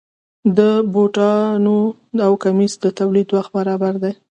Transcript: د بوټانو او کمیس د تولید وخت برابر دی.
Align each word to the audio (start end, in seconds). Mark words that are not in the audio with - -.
د 0.57 0.59
بوټانو 0.93 1.77
او 2.25 2.31
کمیس 2.43 2.73
د 2.83 2.85
تولید 2.99 3.27
وخت 3.37 3.51
برابر 3.57 3.93
دی. 4.03 4.13